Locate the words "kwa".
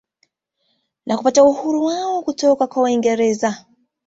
2.67-2.83